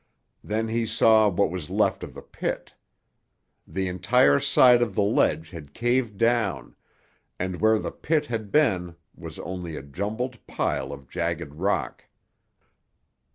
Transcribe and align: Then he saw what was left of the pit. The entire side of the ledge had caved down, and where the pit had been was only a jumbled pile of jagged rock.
Then 0.43 0.67
he 0.69 0.87
saw 0.87 1.29
what 1.29 1.51
was 1.51 1.69
left 1.69 2.03
of 2.03 2.15
the 2.15 2.23
pit. 2.23 2.73
The 3.67 3.87
entire 3.87 4.39
side 4.39 4.81
of 4.81 4.95
the 4.95 5.03
ledge 5.03 5.51
had 5.51 5.75
caved 5.75 6.17
down, 6.17 6.75
and 7.37 7.61
where 7.61 7.77
the 7.77 7.91
pit 7.91 8.25
had 8.25 8.51
been 8.51 8.95
was 9.15 9.37
only 9.37 9.75
a 9.75 9.83
jumbled 9.83 10.47
pile 10.47 10.91
of 10.91 11.07
jagged 11.07 11.53
rock. 11.53 12.05